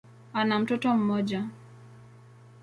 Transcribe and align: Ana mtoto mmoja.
Ana 0.33 0.59
mtoto 0.59 0.93
mmoja. 0.97 1.49